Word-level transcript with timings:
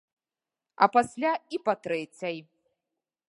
А 0.85 0.87
пасля 0.95 1.33
і 1.57 1.63
па 1.67 1.73
трэцяй! 1.87 2.37